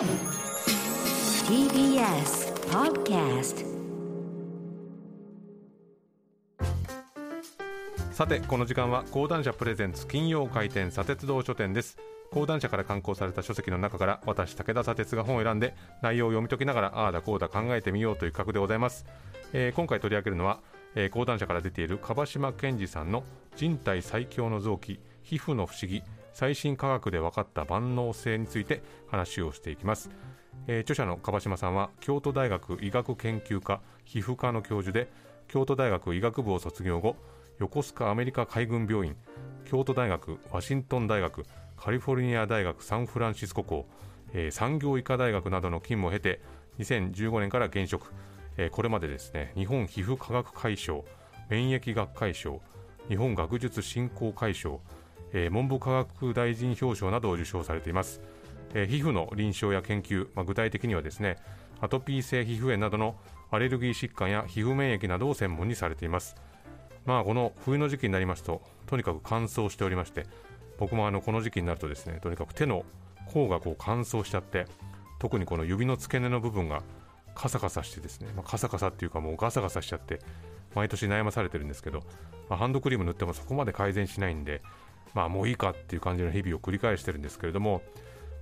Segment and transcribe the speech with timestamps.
[0.00, 0.08] TBS
[2.70, 3.66] Podcast
[8.10, 11.98] さてこの時間は講談社プレゼンツ金曜回転砂鉄道書店です。
[12.32, 19.04] 講談社から刊行された書籍の中から私武田砂鉄が本を選んで内容を読み解きながらああだこうだ考えてみようという企画でございます、
[19.52, 20.60] えー今回取り上げるのは、
[20.94, 23.22] えー講談社から出ている樺島健二さんの
[23.54, 26.02] 人体最強の臓器皮膚の不思議。
[26.32, 30.10] 最新科学で分かった万能性について話をしていきます、
[30.66, 35.10] えー著者の樺島さんは京都大学医学研究科皮膚科の教授で
[35.48, 37.16] 京都大学医学部を卒業後
[37.58, 39.16] 横須賀アメリカ海軍病院
[39.64, 41.44] 京都大学ワシントン大学
[41.76, 43.86] カリフォルニア大学サンフランシスコ校、
[44.32, 46.40] えー産業医科大学などの勤務を経て
[46.78, 48.12] 2015年から現職、
[48.56, 51.04] えーこれまでですね日本皮膚科学会賞
[51.48, 52.60] 免疫学会賞
[53.08, 54.80] 日本学術振興会賞、
[55.32, 58.20] えー文部科学大臣表彰などを受賞されています、
[58.74, 61.36] えー皮膚の臨床や研究、まあ、具体的にはですね
[61.80, 63.16] アトピー性皮膚炎などの
[63.50, 66.36] アレルギー疾患や皮膚免疫などを専門にされています。
[67.06, 70.26] まあこの冬の時期になりますととにかく乾燥しておりまして
[70.78, 72.84] 僕もあのこの時期になるとですねとにかく手の
[73.32, 74.66] 甲がこう乾燥しちゃって
[75.18, 76.82] 特にこの指の付け根の部分が
[77.34, 80.20] カサカサしてですね、まあ、カサカサっていうかもうガサガサしちゃって
[80.74, 82.00] 毎年悩まされてるんですけど、
[82.48, 84.62] まあ、ハンドクリーム塗ってもそこまで改善しないんで
[85.14, 87.82] まあもういいかっていう感じの日々を繰り返してるんですけれども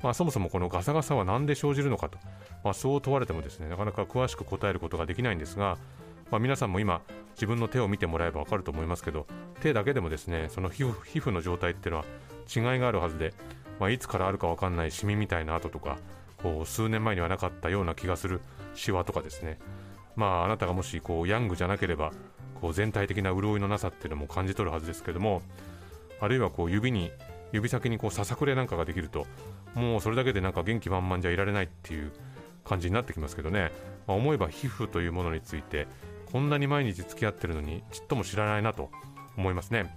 [0.02, 2.18] まあ、そもそもこのガサガサは何で生じるのかと、
[2.62, 5.76] まあ、そう問われてもですねなかなか詳しく答えることができないんですが、
[6.30, 7.02] まあ、皆さんも今
[7.34, 9.26] 自分の手を見てもらえば分かると思いますけど
[9.60, 12.04] 手だけでもですねその皮膚の状態っていうのは
[12.74, 13.34] 違いがあるはずで、
[13.80, 15.98] まあ、いつからあるか分かんないシミみたいな跡とか
[16.42, 18.40] こう数年前にはなかったような気がする
[18.74, 19.58] シワとかですね。
[20.14, 22.12] まああなたがもしこうヤングじゃなければ
[22.60, 25.42] こう全体的な潤いのなさっていうのも感じ取るはずですけども
[26.20, 27.10] あるいはこう指に
[27.52, 29.26] 指先にこうささくれなんかができると
[29.74, 32.12] もうそれだけでなんか元気満々じゃいられないっていう
[32.64, 33.72] 感じになってきますけどね、
[34.06, 35.86] まあ、思えば皮膚というものについて
[36.30, 38.90] こんなに毎日付き合ってるのにちっとも知らないなと
[39.36, 39.94] 思いますね。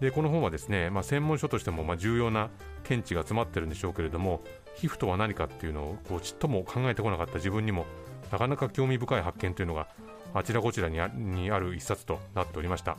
[0.00, 2.48] でこの本はですね、まあ、専門書としてもま重要な
[2.84, 4.40] 見地が詰まってるんでしょうけれども
[4.74, 7.84] 皮膚とは何かっていうのをこうちっとも考えてこなかった自分にも
[8.32, 9.88] なかなか興味深い発見というのが
[10.32, 12.96] あちらこちらにあにある一冊となっておりました。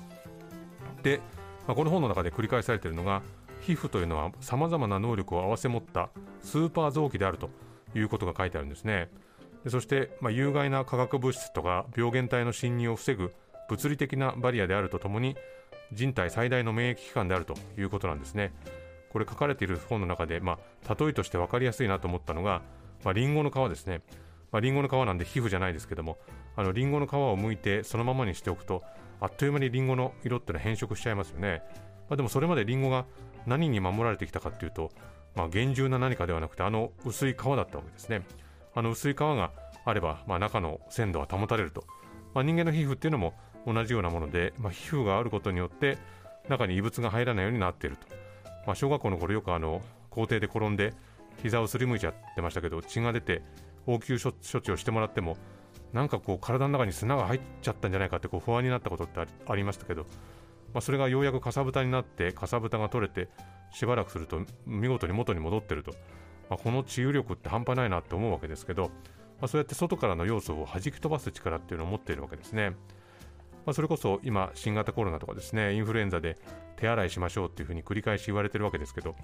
[1.01, 1.21] で、
[1.67, 3.22] まあ、この本の中で繰り返されているのが
[3.61, 6.09] 皮膚というのはさまざまな能力を併せ持った
[6.41, 7.49] スーパー臓器であると
[7.95, 9.09] いうことが書いてあるんですね。
[9.63, 13.31] でそして、まあ、有害な化学物質とか病原体の侵入を防ぐ
[13.69, 15.35] 物理的なバリアであるとともに
[15.94, 18.53] 人体最大の免疫機関であるということなんですね。
[19.11, 20.57] これ書かれている本の中で、ま
[20.88, 22.61] あ、例えとして分かりやすいなと思ったのが、
[23.03, 24.01] まあ、リンゴの皮ですね、
[24.51, 26.17] まあ、リンゴの皮なんで皮膚じゃないですけども
[26.55, 28.83] あのリンゴの皮を剥いてそのままにしておくと
[29.21, 31.63] あっという間にリンゴの色ってのは変色しちゃいますよね、
[32.09, 33.05] まあ、でもそれまでリンゴが
[33.45, 34.91] 何に守られてきたかっていうと、
[35.35, 38.23] まあ、厳重な何かではなくてあの薄い皮だったわけですね。
[38.73, 39.51] あの薄い皮が
[39.85, 41.85] あれば、まあ、中の鮮度は保たれると、
[42.33, 43.33] まあ、人間の皮膚っていうのも
[43.65, 45.97] 同じようなもので、まあ、皮膚があることによって
[46.49, 48.07] 中に異物が入らないようになっていると、
[48.65, 50.93] まあ、小学校の頃よくあの校庭で転んで
[51.41, 53.41] 膝をすりむいちゃってましたけど血が出て
[53.87, 55.37] 応急処置をしてもらっても
[55.94, 60.03] なんかこう体の中に砂が入っちゃったんじゃないかってこう不安になったことってありましたけど、
[60.74, 63.29] まあ、それがようやくかさぶたになってかさぶたが取れて
[63.72, 65.91] しばらくすると見事に元に戻ってると、
[66.50, 68.90] まあ、この治癒力って半端ないなって思うわけですけど、ま
[69.44, 72.72] あ、そうやって外からの要素を弾き飛ばす力っていうのを持っているわけですね。
[73.66, 76.38] まあ、それこそ今新型コロナとかですねインフルエンザで
[76.78, 79.16] 手洗いしましょうっていうふうに繰り返し言われてるわけですけど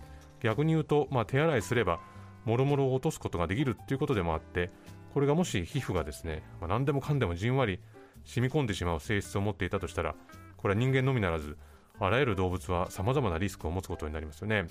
[0.41, 1.99] 逆に言うと、まあ、手洗いすれば
[2.45, 4.69] もろもろを落とすことができるっていうことでもあって
[5.17, 7.79] これがもし皮膚がですね、まあ、何でもかんでもじんわり
[8.23, 10.13] 染み込んでしまう性質を持っていたとしたら
[10.57, 11.57] これは人間のみならず
[11.99, 14.67] あらゆる動物はさまざまなリスクを持つことになりますよね、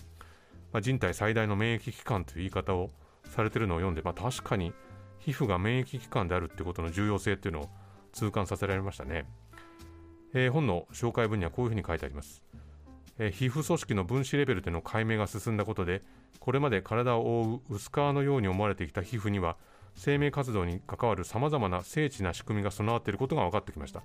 [0.73, 2.91] まあ、人体最大の免疫機関という言い方を
[3.25, 4.73] されてるのを読んで、まあ、確かに
[5.19, 7.69] 皮膚が免疫機関であるってことの重要性っていうのを
[8.13, 9.27] 痛感させられましたね。
[10.33, 12.45] えー本の紹介文にはこういうふうに書いてあります、
[13.19, 16.03] えー皮膚組織の分子レベルでの解明が進んだことで
[16.39, 19.57] これまで体を覆う薄皮のように思われてきた皮膚には
[19.97, 24.03] 生命活動に関わるさまざまな精緻な仕組みが備わっていることが分かってきました。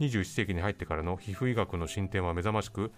[0.00, 2.90] 21世紀に入ってからの皮膚医学の進展は目覚ましく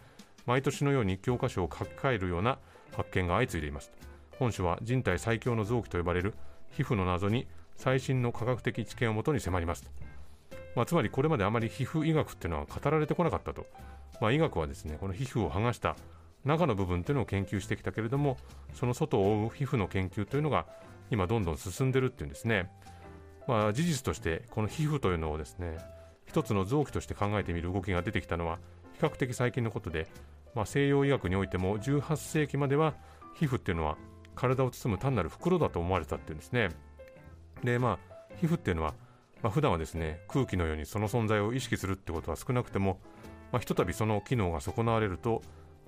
[0.47, 2.59] 毎年のように教科書を書き換えるような
[2.97, 3.93] 発見が相次いでいます。
[4.39, 6.35] 本書は人体最強の臓器と呼ばれる
[6.71, 7.47] 皮膚の謎に
[7.77, 9.91] 最新の科学的知見をもとに迫ります。
[10.75, 13.67] まあ、つまりこれまであまり皮膚医学っていうのは語られてこなかったと、
[14.21, 15.97] まあ、医学はですねこの皮膚を剥がした
[16.45, 18.37] 中の部分というのを研究してきたけれども
[18.75, 20.67] その外を覆う皮膚の研究というのが
[21.11, 22.71] 今どんどん進んでるっていうんですね、
[23.47, 25.79] まあ、事実としてこの皮膚というのをですね
[26.27, 28.59] 一つの臓器として考えてみる動きが出てきたのは
[28.95, 30.09] 比較的最近のことで、
[30.55, 32.95] まあ、西洋医学においても18世紀までは
[33.35, 33.97] 皮膚っていうのは
[34.35, 36.71] 体を包む単なる袋だと思われたっていうんですね。
[37.63, 38.95] でまあ皮膚っていうのは、
[39.43, 43.01] まあ、普段はですね空気のようにその存在を意識するってことは少なくても、
[43.53, 45.43] まあ、ひとたびその機能が損なわれると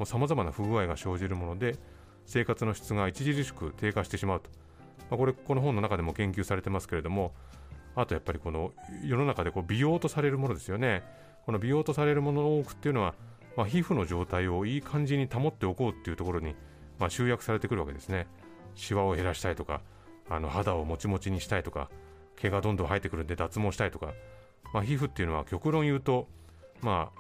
[0.05, 1.77] さまざまな不具合が生じるもので
[2.25, 4.51] 生活の質が著しく低下してしまうと、
[5.11, 7.33] まあ、これこの本の中でも研究されてますけれども
[7.95, 8.73] あとやっぱりこの
[9.05, 11.03] 世の中でこう美容とされるものですよね。
[11.45, 13.15] この美容とされるものの多くっていうのは、
[13.57, 16.55] まあ、皮膚の状態をいい感じに保っておこうっていうところに、
[16.99, 18.27] まあ、集約されてくるわけですね。
[18.75, 19.81] シワを減らしたいとか
[20.29, 21.91] あの肌をもちもちにしたいとか
[22.37, 24.13] 毛がどんどん生えてくるんで脱毛したいとか、
[24.73, 26.29] まあ、皮膚っていうのは極論言うと、
[26.83, 27.11] ま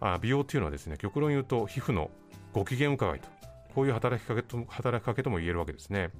[0.00, 2.10] あ、あ美容っていうのはですね極論言うと皮膚の
[2.52, 3.28] ご機嫌伺いと
[3.74, 6.10] こういう働きかけと働きかけとも言えるわけですね。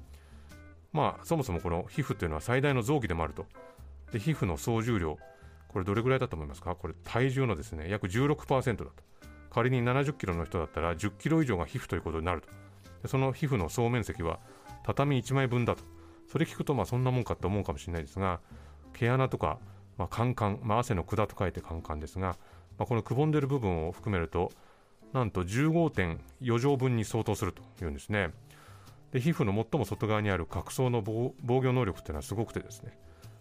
[0.93, 3.45] まあそもそもこの皮膚っていうのは最大の臓器でもあると。
[4.11, 5.17] で皮膚の総重量
[5.67, 6.75] これどれぐらいだと思いますか？
[6.75, 8.91] これ体重のですね約16%だと。
[9.49, 12.47] 仮に70キロの人だったら10キロ以上が皮膚ということになると。
[13.01, 14.39] でその皮膚の総面積は
[14.83, 15.83] 畳1枚分だと。
[16.31, 18.39] それ聞くとまあそんなもんかって思うかもしれないですが
[18.93, 19.59] 毛穴とか、
[19.97, 22.37] まあ、カンカン、まあ、汗の管と書いてカンカンですが、
[22.77, 24.51] まあ、このくぼんでる部分を含めると
[25.11, 28.31] なんと15.4畳分に相当するというんですね
[29.13, 32.97] で皮膚の最も外側にある角層の防御能力っていうのはすごくてですね、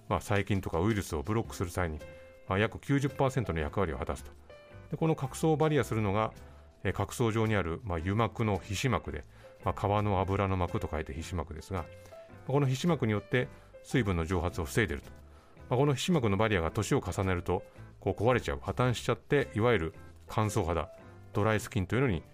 [0.09, 1.99] まあ、細菌とかウイルスをブロックする際に、
[2.47, 4.31] まあ、約90%の役割を果たすと。
[4.91, 6.33] でこの角層をバリアするのが、
[6.85, 9.25] え角層上にある、まあ、油膜の皮脂膜で、
[9.65, 11.85] まあ、皮の油の膜と書いて皮脂膜ですが
[12.49, 13.47] この皮脂膜によって
[13.85, 15.11] 水分の蒸発を防いでいると、
[15.71, 17.63] まあ、この皮脂膜のバリアが年を重ねると
[18.01, 19.95] こう壊れちゃう破綻しちゃっていわゆる
[20.27, 20.91] 乾燥肌
[21.33, 22.25] ドライスキンというのに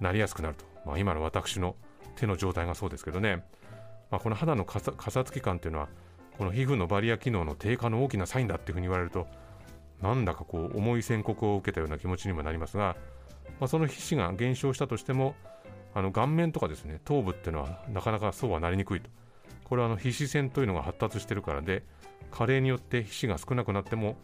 [0.00, 1.76] なりやすくなると、まあ、今の私の
[2.16, 3.44] 手の状態がそうですけどね、
[4.10, 5.88] まあ、この肌のかさつき感というのは
[6.38, 9.26] この皮膚のバリア機能の低下の大きなサインだっていうふうに言われると
[10.00, 12.96] なんだかこう重い宣告を受けたような気持ちにもなりますが、
[13.60, 15.34] まあ、その皮脂が減少したとしても
[15.94, 19.10] あの顔面とかですね頭部っていうのはなかなかそうはなりにくいと。
[19.64, 21.84] これはあの皮脂腺というのが発達してるからで
[22.32, 24.16] 加齢によって皮脂が少なくなっても、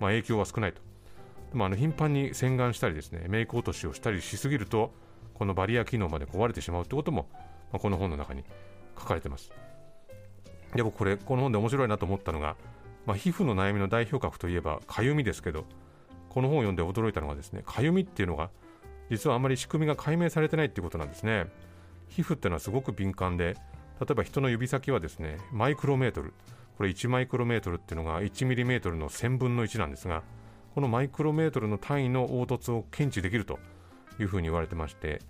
[0.00, 0.80] まあ、影響は少ないと。
[1.52, 4.92] まあ、あの頻繁に洗顔したりですねメイク落としをしたりしすぎると
[5.34, 7.28] このバリア機能まで壊れてしまうということも、
[7.72, 8.44] まあ、この本の中に
[8.98, 9.52] 書かれてます。
[10.74, 12.56] で僕これこの本で面白いなと思ったのが、
[13.06, 15.64] まあ、皮膚の悩みの代表格といえばかゆみですけど
[16.28, 18.50] この本を読んで驚いたのがですねかゆみっていうのが
[19.10, 21.46] 実はあまり仕組みが解明されてないっていうことなんですね。
[22.08, 23.56] 皮膚っていうのはすごく敏感で
[24.00, 26.32] 例えば人の指先はですねマイクロメートル。
[26.76, 30.24] これ1マイクロメートルっていうのが1ミリメートルの1000分の1なんですが
[30.74, 33.60] このマイクロメートルの単位の凹凸を検知できると。
[34.20, 35.20] いうふうに言われてまして、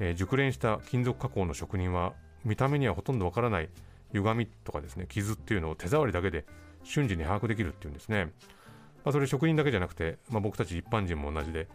[0.00, 2.14] えー、熟練した金属加工の職人は
[2.44, 3.68] 見た目にはほとんどわからない
[4.12, 6.44] 歪みとかですね傷っていうのを手触りだけで
[6.82, 8.26] 瞬時に把握できるっていうんですね、
[9.04, 11.68] まあ、それ職人だけじゃなくて、まあ、僕たち一般人も同じで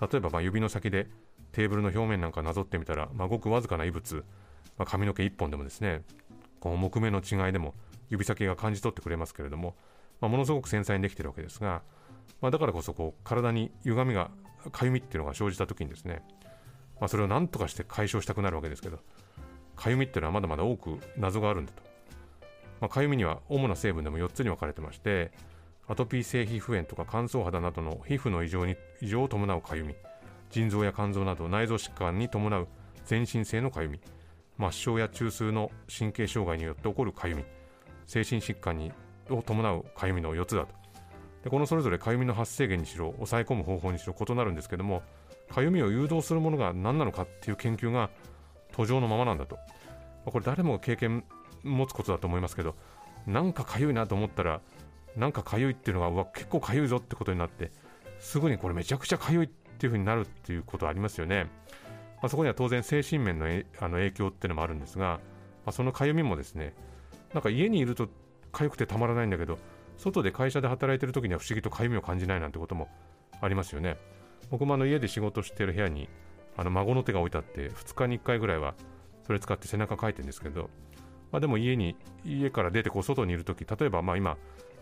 [0.00, 1.06] 例えばま指の先で
[1.52, 4.24] テーブルの表面なんかなぞってみたら、まあ、ごくわずかな異物、
[4.76, 6.02] まあ、髪の毛1本でもですね
[6.58, 7.74] この木目の違いでも
[8.08, 9.76] 指先が感じ取ってくれますけれども、
[10.20, 11.82] まあ、ものすごく繊細にできてるわけですが、
[12.40, 14.30] まあ、だからこそこう体に歪みが
[14.70, 16.22] かゆみっていうのが生じた時にですね、
[17.00, 18.98] まあ、それを何とかして解消したくなるわけですけど
[19.76, 21.82] かゆみっていうのはまだまだ多く謎があるんだと、
[22.80, 25.32] まあ、かゆみには主な成分でも4つに分かれてまして
[25.86, 29.94] アトピー性皮膚炎とか乾燥肌などの皮膚の異常に異常を伴うかゆみ
[30.50, 32.68] 腎臓や肝臓など内臓疾患に伴う
[33.04, 34.00] 全身性のかゆみ
[34.58, 37.44] 末梢や中枢の神経障害によって起こるかゆみ
[38.06, 38.92] 精神疾患に
[39.30, 40.83] を伴うかゆみの4つだと。
[41.44, 45.02] でこのそれぞれかゆみの発生源にしろ抑え込む方法にしろ異なるんですけども
[45.50, 48.08] かゆみを誘導するものが何なのかっていう研究が
[48.72, 49.62] 途上のままなんだと、ま
[50.28, 51.22] あ、これ誰もが経験
[51.62, 52.74] 持つことだと思いますけど
[53.26, 54.62] なんかかゆいなと思ったら
[55.16, 57.70] なんかかゆいっていうのがうわ結構かゆいぞってことになって
[58.20, 61.44] すぐにこれめちゃくちゃかゆいっていう風になるっていうことありますよね、
[62.22, 65.20] まあ、そこには当然精神面のあの影響っていうのもあるんですが、
[65.66, 66.72] まあ、そのかゆみもですね
[67.34, 68.08] なんか家にいると
[68.52, 69.58] 痒くてたまらないんだけど
[69.96, 72.88] 外で会社で働いてる時には不思議とかゆみを感じないなんてことも
[73.40, 73.96] ありますよね。
[74.50, 76.08] 僕もあの家で仕事してる部屋に
[76.56, 78.74] あの孫の手が置いてあって2日に1回ぐらいは
[79.26, 80.70] それ使って背中かいてるんですけど、
[81.32, 84.36] まあ、でも家に家から出てこう外にいる時例えばまあ今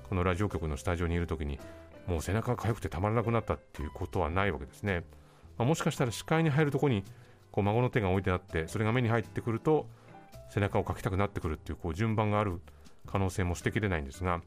[0.08, 1.58] このラジオ局のスタジオにいる時に
[2.06, 5.04] もう背中が痒くてたまらなくなったっていうことはないわけですね、
[5.56, 7.04] まあ、もしかしたら視界に入るとこに
[7.52, 9.86] こう孫の手が置いてあってそれが目に入ってくると
[10.50, 12.60] 背中をかきたくなってくるっていうこう順番がある
[13.06, 14.42] 可能性も捨てきれないんですが、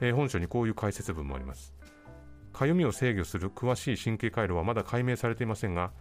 [0.00, 1.74] えー、本書にこういう解説文もあります。
[2.52, 5.92] かゆみを制御する詳しい神経回路はまだ解明されていませんが、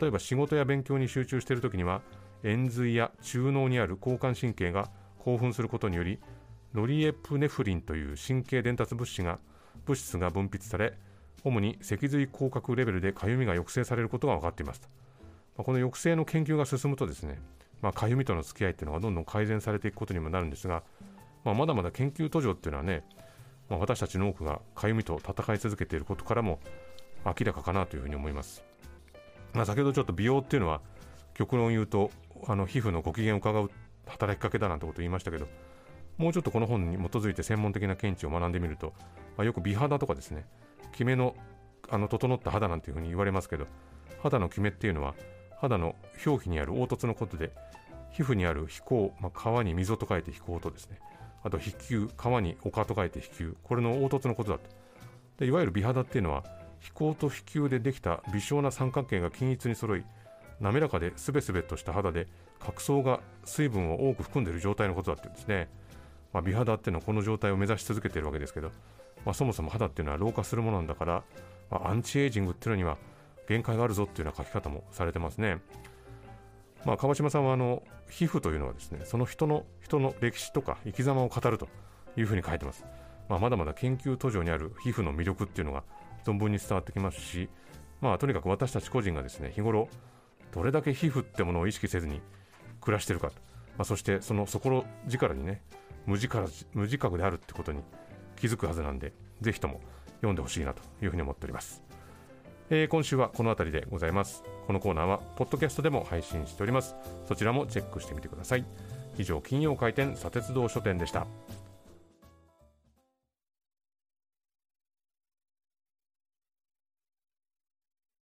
[0.00, 2.02] 例えば仕事や勉強に集中しているときには、
[2.44, 6.20] 円髄や中脳にある交感神経が興奮することにより、
[6.74, 9.38] ノリエプネフリンという神経伝達物質が
[9.84, 10.94] 物質が分泌され、
[11.44, 14.88] 主に脊髄広角レベルでかゆみが抑制されることが分かっています。
[15.56, 17.40] この抑制の研究が進むとですね、
[17.80, 20.82] まあ、かゆみとの付き合いっていうのがどんどん改善されていくことにもなるんですが、
[21.44, 23.04] まあ、まだまだ研究途上っていうのはね、
[23.68, 26.60] まあ、私たちの多くがかゆみと戦い続けていることからも
[27.24, 28.64] 明らかかなというふうに思います、
[29.52, 30.80] まあ、先ほどちょっと美容っていうのは
[31.34, 32.10] 極論言うと
[32.46, 33.70] あの皮膚のご機嫌を伺う
[34.06, 35.46] 働きかけだなんてことを言いましたけど
[36.16, 38.92] もうちょっとこの本に基づいて専門的な見地を学んでみると、
[39.36, 40.46] まあ、よく美肌とかですね
[40.94, 41.34] キメの
[41.88, 43.66] あの整った肌なんていうふうに言われますけど
[44.20, 45.14] 肌のキメっていうのは
[45.60, 45.94] 肌の
[46.24, 47.52] 表皮にある凹凸のことで
[48.10, 50.98] 皮膚にある皮孔、まあ、皮に溝と書いて皮孔とですね
[51.46, 54.64] あと皮球皮に丘と書いて皮球これの凹凸のことだと。
[55.38, 56.42] でいわゆる美肌っていうのは
[56.80, 60.04] 皮孔と皮球でできた微小な三角形が均一に揃い
[60.60, 62.26] 滑らかですべすべとした肌で
[62.58, 65.68] 角層が水分を多く含んでいる状態のことだっていうんですね、
[66.32, 68.72] まあ、美肌っていうのはこの状態を目指し続けているわけですけど、
[69.24, 71.22] まあ、そもそも肌っていうのは老化するものなんだから、
[71.70, 72.98] まあ、アンチエイジングっていうのには
[73.48, 75.58] 限界があるぞっていうような書き方もされてますね。
[76.86, 81.66] まあ、川島さんはあの皮膚というのはですねその人の人の歴史とか生き様を語ると
[82.16, 82.84] いうふうに書いてます、
[83.28, 85.82] まあ、まだまだ研究途上にある皮膚の魅力っていうのが
[86.24, 87.48] 存分に伝わってきますし、
[88.00, 89.88] まあ、とにかく私たち個人がですね日頃
[90.52, 92.20] どれだけ皮膚ってものを意識せずに
[92.80, 93.32] 暮らしてるか、
[93.76, 95.62] まあ、そしてその底力にね
[96.06, 97.80] 無自覚無自覚であるってことに
[98.36, 99.80] 気づくはずなんでぜひとも
[100.18, 101.85] 読んでほしいなというふうに思っております。
[102.68, 104.42] えー、今週はこの辺りでございます。
[104.66, 106.96] このコーナーは、ポッドキャストでも配信しております。
[107.28, 108.64] そちらもチェックしてみてください。
[109.16, 111.28] 以上、金曜開店、砂鉄道書店でした。